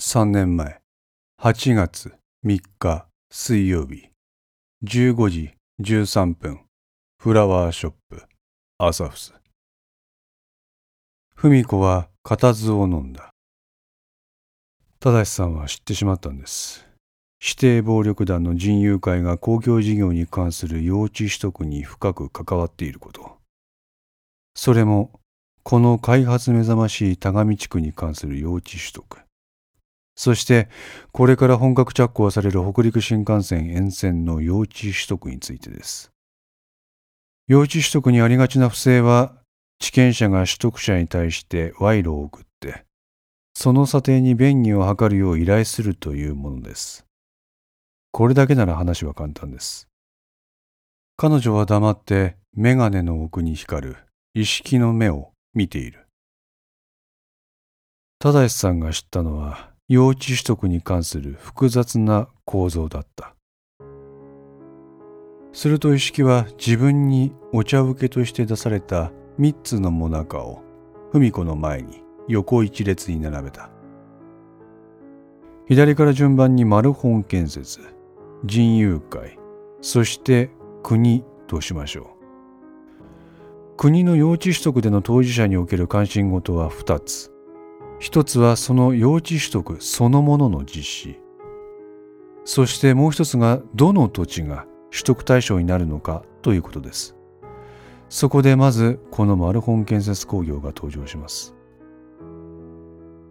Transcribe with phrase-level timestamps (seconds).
[0.00, 0.80] 3年前、
[1.40, 2.12] 8月
[2.44, 4.10] 3日水曜日、
[4.82, 6.62] 15時13分、
[7.22, 8.24] フラワーショップ、
[8.78, 9.32] アサフス。
[11.36, 13.30] 文子は固唾を飲んだ。
[14.98, 16.84] 正さんは知ってしまったんです。
[17.40, 23.36] 指定暴力団の人友会が公共事業に関する用地取得に深く関わっていること。
[24.56, 25.20] それも、
[25.62, 29.23] この開発目覚ましい田上地区に関する用地取得。
[30.16, 30.68] そして、
[31.12, 36.12] これから本格着工される北陸新幹線沿線の用地取得についてです。
[37.48, 39.34] 用地取得にありがちな不正は、
[39.80, 42.84] 地権者が取得者に対して賄賂を送って、
[43.54, 47.04] その査定に便宜を図るよう依頼するというものです。
[48.12, 49.88] これだけなら話は簡単です。
[51.16, 53.96] 彼女は黙ってメガネの奥に光る
[54.34, 56.06] 意識の目を見ている。
[58.20, 63.34] 正さんが知ったのは用地取得に関する複雑な構造だった。
[65.52, 70.62] すると意識は自分にお茶受けとして出された三つのもなかを
[71.12, 73.70] 文子の前に横一列に並べた。
[75.68, 77.80] 左から順番にマルホン建設、
[78.44, 79.38] 人友会、
[79.82, 80.50] そして
[80.82, 83.76] 国としましょう。
[83.76, 87.33] 国の用地取得での当事者における関心事は2つ。
[88.04, 91.20] 一つはその用地取得そのものの実施。
[92.44, 97.16] そしてもう一つがどの土地が取得対象になるのかということです。
[98.10, 101.54] そこでまずこのマルホン建設工業が登場します。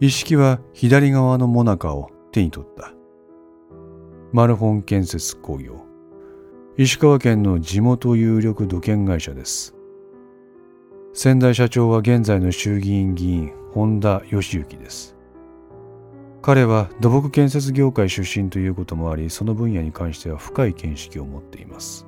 [0.00, 2.92] 一式は左側のモナカを手に取った。
[4.32, 5.84] マルホン建設工業。
[6.76, 9.73] 石川県の地元有力土建会社です。
[11.16, 15.14] 先代社長は現在の衆議院議員本田義行です。
[16.42, 22.04] 彼は土木建設業界出身ということもありその分野に関しては深い見識を持っています。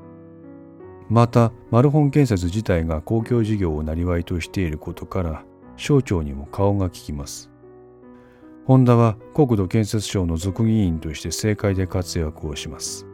[1.08, 5.44] またマルホン建設自体が公共事業を生りとしていることから
[5.76, 7.48] 省庁にも顔が利きます。
[8.64, 13.06] 本田は国土建設省の属議員として政界で活躍をします。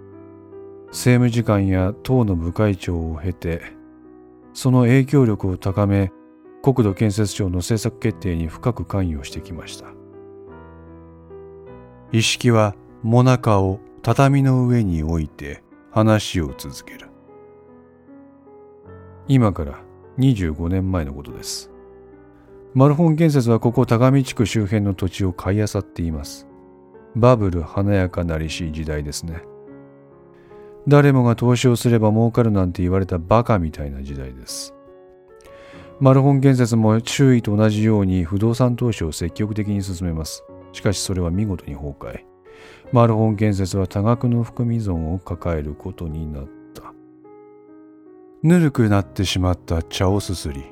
[0.87, 3.82] 政務次官や党の部会長を経て
[4.55, 6.13] その影響力を高め
[6.63, 9.87] 国土建設庁の政策決定に深く関与してきました。
[12.13, 17.09] 意識はモナカを畳の上に置いて話を続ける。
[19.29, 19.81] 今から
[20.19, 21.71] 25年前のことです。
[22.75, 26.47] マルホン建設はここ田上地区周辺の土地を買い漁っています。
[27.15, 29.43] バブル華やかなりしい時代ですね。
[30.89, 34.75] 誰もが投資をすれば儲かるなんて言われたバカみたいな時代です。
[36.01, 40.43] マルホン建設も周囲と同じように不動産投資を積極的に進めます。
[40.73, 42.25] しかしそれは見事に崩壊。
[42.93, 46.93] マルホン建設は多額の含み損を抱えることになった。
[48.43, 50.65] ぬるくなってしまった茶をすすり、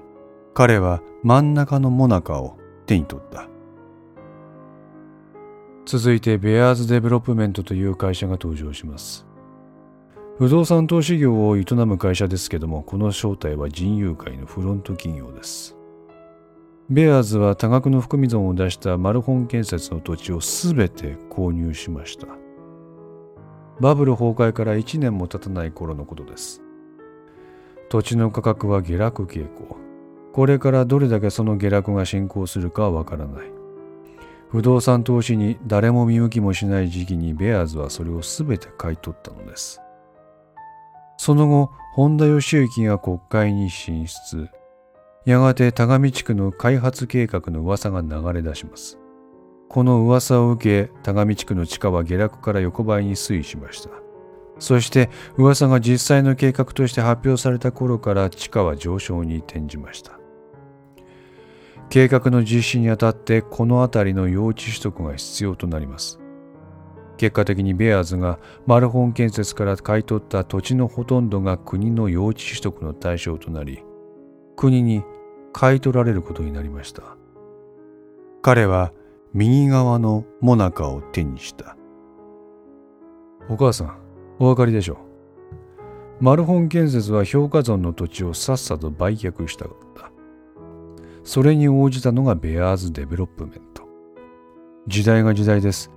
[0.54, 3.48] 彼は真ん中のモナカを手に取った。
[5.86, 9.29] 続いてベアーズデベロップメントという会社が登場します。
[10.40, 15.76] 不動産投資業を営む会社ですけども、この正体は人友会のフロント企業です。
[16.88, 22.26] ベアーズは多額の含み損を出したマルホン建設の土地をすべて購入しました。
[23.80, 26.62] バブル崩壊から1年も経たない頃のことです。
[27.90, 29.76] 土地の価格は下落傾向。
[30.32, 33.52] これからどれだけその下落が進行するかはわからない。
[34.48, 39.82] 不動産投資に誰も見向きもしない時期にベアーズはそれをすべて買い取ったのです。
[41.22, 44.48] その後、本田義行が国会に進出。
[45.26, 48.98] やがて田上地区の開発計画の噂が流れ出します。
[49.68, 53.90] この噂を受け、田上地区の地価は下落から横ばいに推移しました。
[54.58, 60.18] そして噂が実際の計画として発表された頃から地価は上昇に転じました。
[61.90, 66.19] 計画の実施にあたってこの辺りの用地取得が必要となります。
[67.20, 73.84] 結果的にベアーズがマルホン建設から買い取った土地のほとんどが国の用地取得の対象となり、
[74.56, 75.04] 国に
[75.52, 77.02] 買い取られることになりました。
[78.40, 78.94] 彼は
[79.34, 81.76] 右側のモナカを手にした。
[83.50, 83.98] お母さん、
[84.38, 86.24] お分かりでしょう。
[86.24, 90.10] マルホン建設は評価損の土地をさっさと売却したかった。
[91.22, 93.86] それに応じたのがベアーズデベロップメント。
[94.86, 95.90] 時代が時代です。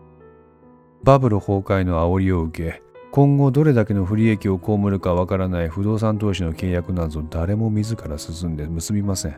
[1.03, 9.37] バブル崩壊の煽りを受け、今後どれだけの不利益を被るかわからない不動産投資の契約など誰も自ら進んで結びません。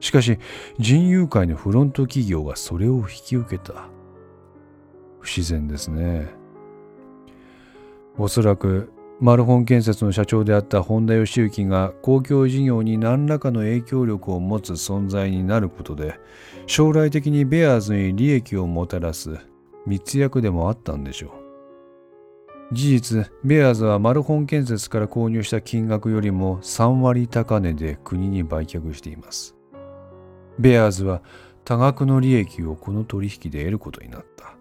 [0.00, 0.38] しかし、
[0.78, 3.88] 人友会のフロント企業がそれを引き受けた。
[5.20, 6.28] 不自然ですね。
[8.16, 16.18] おそらくマルホン建設の社長であった本田義行が公共事業に何らかの影響力を持つ存在になることで
[16.66, 19.38] 将来的にベアーズに利益をもたらす
[19.88, 22.74] 密約でもあったんでしょう。
[22.74, 29.56] 事実ベアーズはマルホン建設から購入した金額よりも3割高値で国に売却しています。
[30.58, 31.22] ベアーズは
[31.64, 34.54] 多額の利益をこの取引で得ることになった。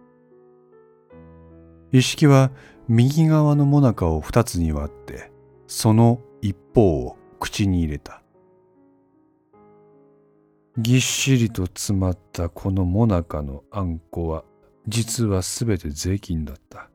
[1.92, 2.52] 一式は
[2.88, 5.32] 右側のモナカを二つに割って
[5.68, 8.22] その一方を口に入れた。
[10.78, 14.44] ぎっしりと詰まったこのモナカのあんこは
[14.88, 16.90] 実はすべて税金だった。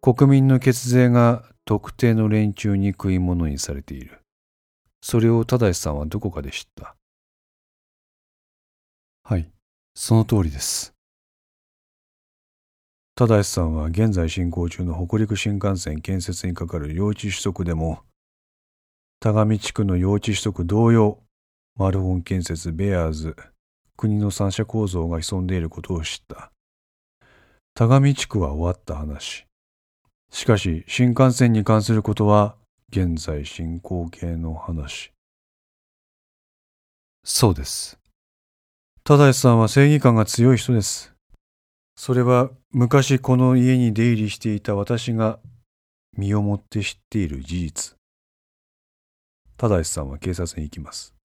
[0.00, 4.20] 国民の血税が特定の連中に食い物にされている。
[5.00, 6.96] それを正さんはどこかで知った。
[9.22, 9.50] はい
[9.94, 10.94] その通りです。
[13.16, 18.02] 忠さんは現在進行中の北陸新幹線建設にかかる用地取得でも、
[19.18, 21.18] 田上地区の用地取得同様、
[21.74, 23.36] マルホン建設ベアーズ、
[23.98, 26.52] 国の三者構造が潜んでいることを知った。
[27.74, 29.44] 田上地区は終わった話。
[30.30, 32.54] しかし、新幹線に関することは、
[32.90, 35.10] 現在進行形の話。
[37.24, 37.98] そうです。
[39.02, 41.12] 忠さんは正義感が強い人です。
[41.96, 45.40] それは昔この家に出入りしていた私が
[46.16, 47.96] 身をもって知っている事実。
[49.56, 51.17] 正さんは警察に行きます。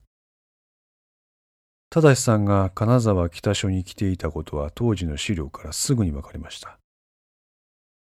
[1.93, 6.79] 正さんが金沢北署に来ていたことは当時の資料からすぐに分かりました。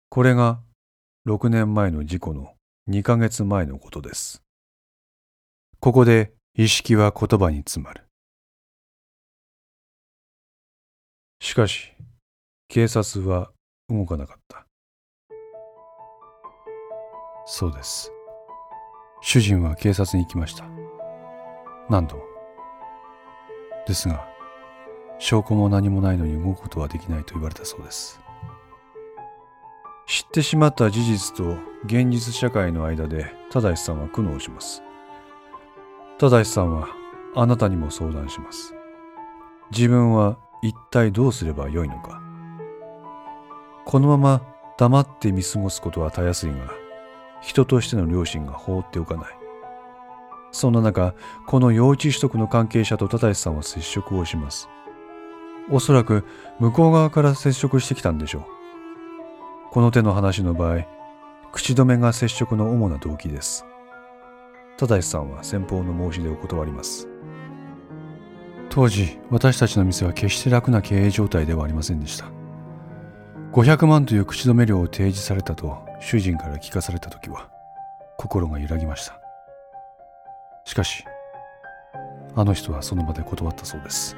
[0.08, 0.61] これが
[1.26, 2.52] 6年前の事故の
[2.88, 4.40] 2ヶ月前のことです。
[5.81, 8.05] ここで意識は言葉に詰まる。
[11.40, 11.90] しかし、
[12.69, 13.50] 警察は
[13.88, 14.64] 動かなかった。
[17.46, 18.12] そうです。
[19.23, 20.69] 主人は警察に行きました。
[21.90, 22.31] 何度も。
[23.87, 24.26] ですが、
[25.19, 28.20] 証拠も何もないのに動くことはできないと言われたそうです。
[30.06, 34.82] 知ってしまった事実と現実社会の間で正さんは苦悩します。
[36.19, 36.88] 正さんは
[37.34, 38.75] あなたにも相談します。
[39.70, 42.20] 自分は一体どうすればよいのか。
[43.84, 44.43] このまま
[44.76, 46.58] 黙って見過ごすことはたやすいが、
[47.40, 49.41] 人としての良心が放っておかない。
[50.52, 51.14] そんな中、
[51.46, 54.69] この幼稚取得の関係者と忠さんは接触をします。
[55.70, 56.25] おそらく
[56.58, 58.44] 向こう側から接触してきたんでしょう。
[59.70, 60.87] この手の話の場合、
[61.52, 63.64] 口止めが接触の主な動機です。
[64.76, 67.08] 忠さんは先方の申し出を断ります。
[68.69, 72.26] 当時、私たちの店は決して楽な経営状態ではありませんでした。
[73.52, 77.50] 500万という口止め料を提示されたと主人から聞かされた時は
[78.16, 79.21] 心が揺らぎました
[80.64, 81.04] しかし
[82.34, 84.16] あの人はその場で断ったそうです。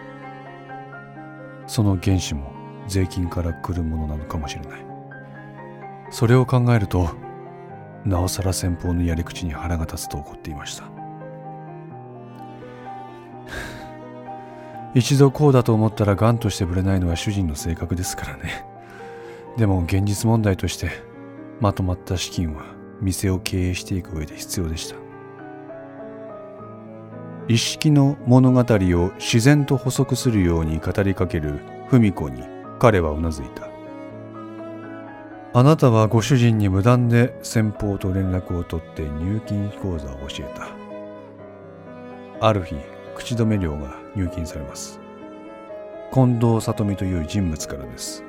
[1.66, 2.52] その原資も
[2.86, 4.80] 税金から来るものなのかもしれない。
[6.10, 7.10] それを考えると
[8.04, 10.84] なおさら先方のやり口に腹が立つと怒っていました。
[14.94, 18.64] 一度こうだと思ったら頑としてぶれないのは主人の性格ですからね。
[19.56, 20.90] でも現実問題として
[21.60, 22.64] まとまった資金は
[23.00, 25.03] 店を経営していく上で必要でした。
[27.46, 31.60] 一式の物語を自然と補足するように語りかける
[31.90, 32.42] 文子に
[32.78, 33.68] 彼はうなずいた。
[35.52, 40.54] あなたはご主人に無断で先方と連絡を取って入金口座を教え
[42.40, 42.48] た。
[42.48, 42.76] ある日
[43.14, 44.98] 口止め料が入金されます。
[46.12, 48.24] 近藤里美という人物からです。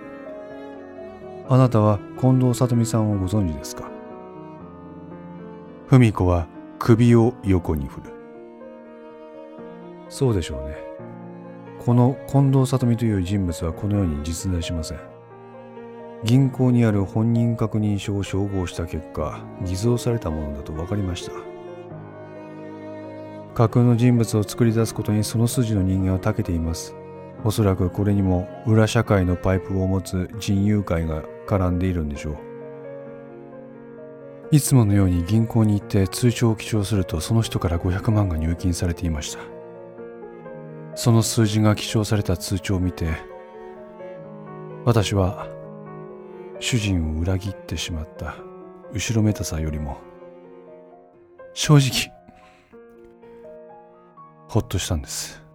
[1.48, 3.90] あなたは近藤里美さんをご存知ですか？
[5.88, 6.48] 文子は
[6.80, 8.15] 首を横に振る。
[10.16, 10.78] そうでしょうね。
[11.78, 15.00] この近藤里美という人物はこの世に実在しません。
[16.24, 21.34] 銀行にある本人確認書を照合した結果、偽造されたものだと分かりました。
[23.56, 26.96] 架空の人物を作り出すことにその筋の人間は長けています。
[27.44, 32.38] おそらくこれにも裏社会のパイプを持つ人友会が絡んでいるんでしょう
[34.52, 39.55] いつものように銀行に行って通帳を記帳するとその人から500万が入金されていました
[40.96, 43.10] その数字が記帳された通帳を見て
[44.86, 45.48] 私は
[46.60, 48.36] 主人を裏切ってしまった
[48.94, 49.98] 後ろめたさよりも
[51.54, 52.14] 正直
[54.48, 55.46] ほっとしたんです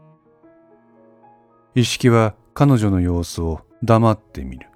[1.74, 4.68] 一式は彼女の様子を黙ってみる。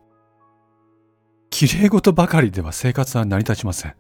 [1.51, 3.95] 綺麗事ばかりでは生活は成り立ちません。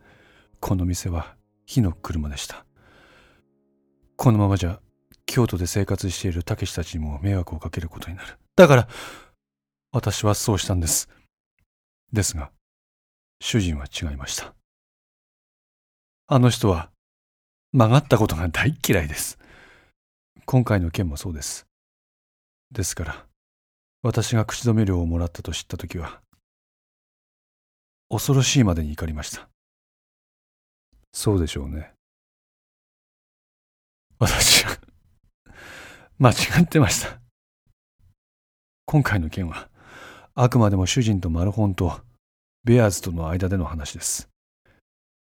[0.61, 1.35] この店は
[1.66, 2.64] 火の車でした。
[4.16, 4.80] このままじゃ
[5.34, 8.38] 京都で生活しているたけしたちにも迷惑をかけることになる。
[8.54, 8.88] だから、
[9.90, 11.08] 私はそうしたんです。
[12.12, 12.52] ですが、
[13.40, 14.54] 主人は違いました。
[16.28, 16.88] あの人は
[17.72, 19.40] 曲がったことが大嫌いです。
[20.46, 21.66] 今回の件もそうです。
[22.70, 23.26] ですから、
[24.02, 26.20] 私が口止め料をもらったと知ったときは、
[28.08, 29.48] 恐ろしいまでに怒りました。
[31.12, 31.92] そうでしょうね。
[34.20, 34.73] 私は
[36.18, 37.21] 間違ってました。
[38.87, 39.68] 今回の件は、
[40.35, 42.00] あくまでも主人とマルホンと
[42.64, 44.28] ベアーズとの間での話です。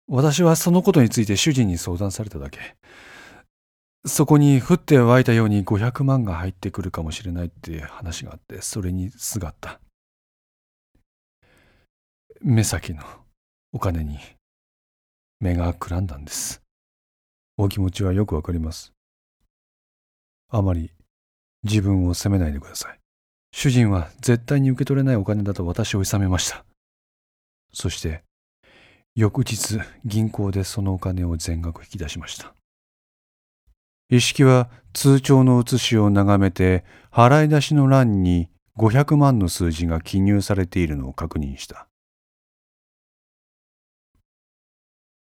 [0.06, 2.76] 私はそのことについて主人に相談されただけ。
[4.06, 9.80] そこに降って湧いたように500万が入ってくるかもしれないって話があって、それにすがった。
[12.42, 13.02] 目先の
[13.72, 14.18] お金に
[15.40, 16.60] 目がくらんだんです。
[17.56, 18.93] お気持ちはよくわかります。
[20.56, 20.92] あまり
[21.64, 22.98] 自分を責めないでください。
[23.52, 26.64] 主人は絶対に受け取れないお金だと私を諌めました。
[27.72, 28.22] そして、
[29.16, 32.54] 翌日銀行でそのお金を全額引き出しました。
[34.08, 41.88] 一式は通帳の写しを眺めて払い出しの欄に500万の数字が記入されているのを確認した。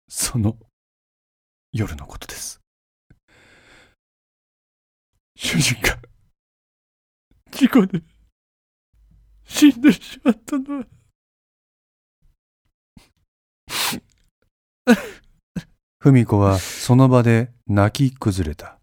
[0.08, 0.58] その
[1.72, 2.63] 夜のことです。
[5.36, 5.98] 主人が
[7.52, 8.02] 事故で
[9.46, 10.86] 死んでしまったのは
[16.00, 18.78] 文子はその場で泣き崩れた。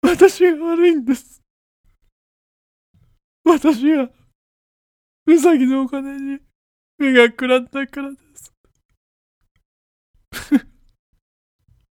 [0.00, 1.42] 私が悪いんです。
[3.44, 4.08] 私が、
[5.26, 6.38] うさぎのお金に
[6.98, 8.52] 目がくらんだからです。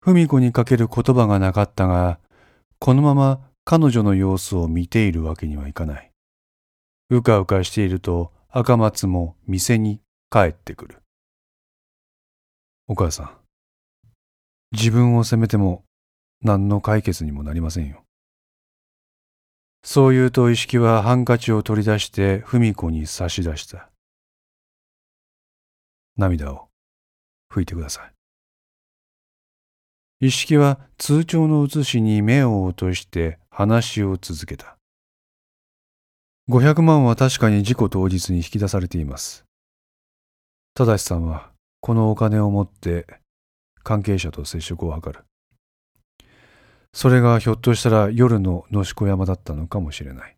[0.02, 2.20] 文子にかける言葉がなかったが、
[2.84, 6.12] このまま彼女の様子を見ているわけにはいかない。
[7.12, 10.98] うかうかしていると赤松も店に帰ってくる。
[12.88, 13.32] お母さん、
[14.72, 15.84] 自分を責めても
[16.42, 18.04] 何の解決にもなりませんよ。
[19.84, 23.92] そう言うと意識はハンカチを取り出して文子に差し出した。
[26.18, 26.68] 涙を
[27.54, 28.21] 拭いてください。
[30.22, 34.78] 意識は通帳の写しに目を落として話を続けた。
[36.48, 39.46] 500万は確かに事故当日に引き出されています。
[40.76, 41.50] 正さんは
[41.80, 43.08] このお金を持って
[43.82, 45.22] 関係者と接触を図る。
[46.94, 50.38] それがひょっとしたら夜の野子山だったのかもしれない。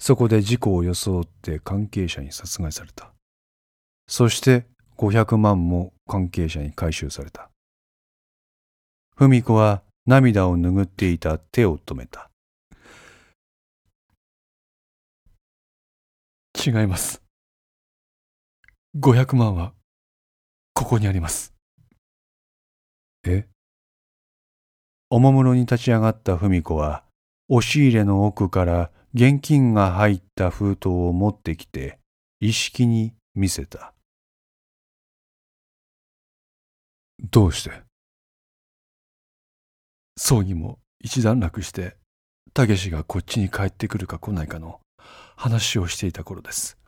[0.00, 3.12] そこで事故を装って関係者に殺害された。
[4.08, 4.66] そして
[5.00, 7.48] 500万も関係者に回収された。
[9.16, 12.30] 文子は涙を拭っていた手を止めた。
[16.54, 17.22] 違います。
[18.98, 19.72] 500万は
[20.74, 21.54] ここにあります。
[23.26, 23.46] え？
[25.08, 27.04] おもむろに立ち上がった文子は、
[27.48, 31.98] 押し入れの奥から現金が入った封筒を持ってきて、
[32.40, 33.94] 意識に見せた。
[37.22, 37.82] どうして？
[40.16, 41.96] 葬儀も一段落して、
[42.54, 44.80] たけしがこっちに帰ってくるか来ないかの
[45.36, 46.78] 話をしていた頃です。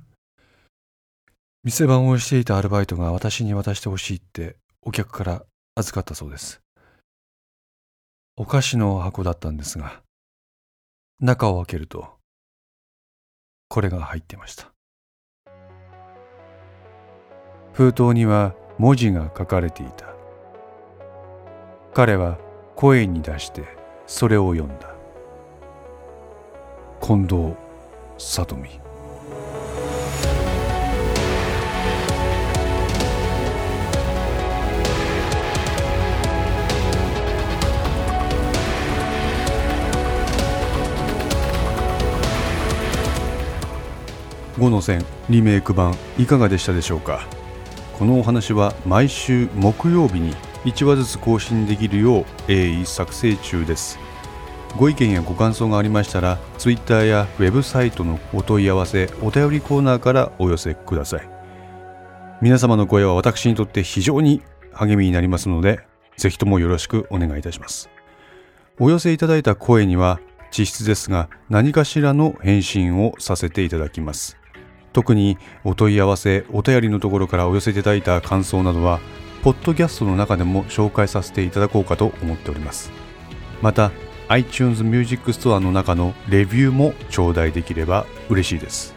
[1.64, 5.44] 店番をしていたアルバイトが私に渡してほしいってお客から
[5.76, 6.60] 預かったそうです。
[8.36, 10.02] お菓子の箱だったんですが、
[11.20, 12.16] 中を開けると、
[13.68, 14.72] これが入ってました。
[17.72, 20.11] 封筒には文字が書かれていた。
[21.94, 22.38] 彼は
[22.74, 23.64] 声に出して
[24.06, 24.94] それを読んだ。
[27.02, 27.54] 近藤
[28.16, 28.80] 里美。
[44.56, 47.26] 5の線リメイク版いかがでしたでしょうか？
[47.98, 53.98] このお話は毎週木曜日に1話ずつ更新できるよう鋭意作成中です。
[54.76, 61.28] ご意見やご感想がありましたら Twitter やウェブサイトのお問い合わせお便りコーナーからお寄せください。
[62.40, 64.42] 皆様の声は私にとって非常に
[64.72, 65.80] 励みになりますので
[66.16, 67.90] ぜひともよろしくお願いいたします。
[68.80, 74.38] お寄せいただいた声には地質ですが何かしらの返信をさせていただきます。
[74.92, 79.00] 特にお問い合わせお便りのところからお寄せいただいた感想などは
[79.42, 82.92] ポッドキャストの中でも紹介させていただこうかと思っております。
[83.60, 83.90] また
[84.28, 88.94] iTunes Music Store の中のレビューも頂戴できれば嬉しいです。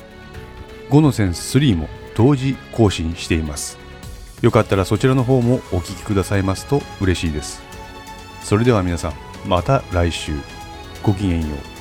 [0.92, 3.80] 5のセンス3も同時更新しています。
[4.42, 7.62] よかったらそちらの方もお聴きくださいますと嬉しいです。
[8.44, 9.14] それでは皆さん
[9.48, 10.34] また来週。
[11.02, 11.75] ごきげんよう。